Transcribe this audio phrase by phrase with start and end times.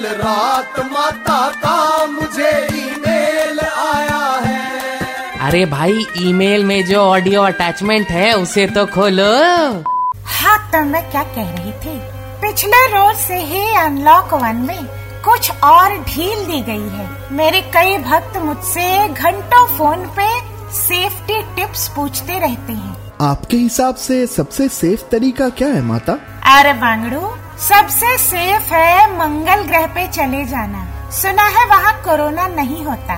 [0.00, 8.10] कल रात माता का मुझे ईमेल आया है। अरे भाई ईमेल में जो ऑडियो अटैचमेंट
[8.10, 9.32] है उसे तो खोलो।
[10.26, 11.98] हाँ तो मैं क्या कह रही थी?
[12.40, 14.86] पिछले रोज से ही अनलॉक वन में
[15.24, 20.28] कुछ और ढील दी गई है। मेरे कई भक्त मुझसे घंटों फ़ोन पे
[20.78, 26.18] सेफ्टी टिप्स पूछते रहते हैं। आपके हिसाब से सबसे सेफ़ तरीका क्या है माता?
[26.58, 27.20] अरे बांगड़ू
[27.60, 33.16] सबसे सेफ़ है मंगल ग्रह पे चले जाना। सुना है वहाँ कोरोना नहीं होता।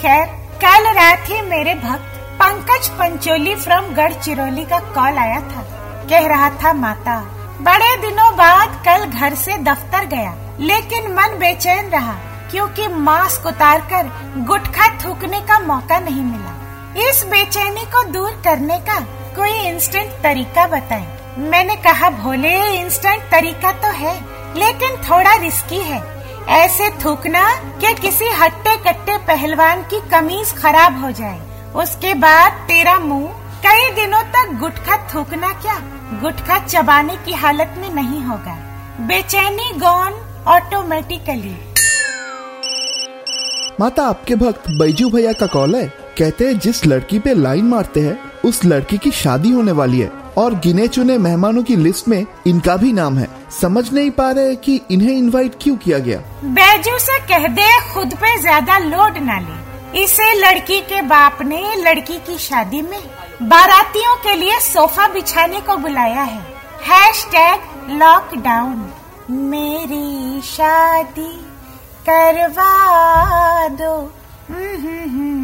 [0.00, 0.26] खैर,
[0.62, 5.62] कल रात ही मेरे भक्त पंकज पंचोली फ्रॉम गढ़चिरौली का कॉल आया था।
[6.10, 7.18] कह रहा था, माता,
[7.60, 12.14] बड़े दिनों बाद कल घर से दफ्तर गया, लेकिन मन बेचैन रहा,
[12.50, 14.08] क्योंकि मास्क उतार कर
[14.44, 18.98] गुटखा थूकने का मौका नहीं मिला। इस बेचैनी को दूर करने का
[19.36, 21.06] कोई इंस्टेंट तरीका बताएँ।
[21.38, 24.14] मैंने कहा, भोले इंस्टेंट तरीका तो है,
[24.56, 26.02] लेकिन थोड़ा रिस्की है।
[26.48, 27.44] ऐसे थूकना
[27.80, 31.40] कि किसी हट्टे कट्टे पहलवान की कमीज खराब हो जाए।
[31.74, 33.28] उसके बाद तेरा मुँह
[33.66, 35.78] कई दिनों तक गुटखा थूकना क्या?
[36.20, 38.56] गुटखा चबाने की हालत में नहीं होगा।
[39.00, 41.56] बेचैनी गॉन ऑटोमेटिकली
[43.80, 45.86] माता, आपके भक्त बैजू भैया का कॉल है।
[46.18, 50.23] कहते हैं, जिस लड़की पे लाइन मारते हैं, उस लड़की की शादी होने वाली है।
[50.38, 53.28] और गिने चुने मेहमानों की लिस्ट में इनका भी नाम है।
[53.60, 58.14] समझ नहीं पा रहे कि इन्हें इनवाइट क्यों किया गया। बैजू से कह दे खुद
[58.14, 63.00] पे ज़्यादा लोड ना ले। इसे लड़की के बाप ने लड़की की शादी में
[63.42, 66.40] बारातियों के लिए सोफा बिछाने को बुलाया है।
[66.82, 67.60] हैश टैग
[67.90, 68.92] लॉकडाउन
[69.30, 71.32] मेरी शादी
[72.08, 74.12] करवा दो।
[74.48, 75.43] हम्म, हम्म, हम्म।